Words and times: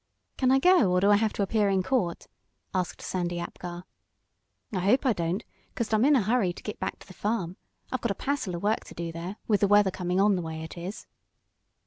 "Can 0.35 0.49
I 0.49 0.57
go, 0.57 0.89
or 0.91 0.99
do 0.99 1.11
I 1.11 1.15
have 1.17 1.31
to 1.33 1.43
appear 1.43 1.69
in 1.69 1.83
court?" 1.83 2.25
asked 2.73 3.03
Sandy 3.03 3.37
Apgar. 3.39 3.83
"I 4.73 4.79
hope 4.79 5.05
I 5.05 5.13
don't, 5.13 5.43
'caused 5.75 5.93
I'm 5.93 6.05
in 6.05 6.15
a 6.15 6.23
hurry 6.23 6.53
to 6.53 6.63
git 6.63 6.79
back 6.79 6.97
to 6.97 7.07
the 7.07 7.13
farm. 7.13 7.55
I've 7.91 8.01
got 8.01 8.09
a 8.09 8.15
passel 8.15 8.55
of 8.55 8.63
work 8.63 8.83
to 8.85 8.95
do 8.95 9.11
there, 9.11 9.37
with 9.47 9.59
the 9.59 9.67
weather 9.67 9.91
coming 9.91 10.19
on 10.19 10.35
the 10.35 10.41
way 10.41 10.63
it 10.63 10.75
is. 10.75 11.05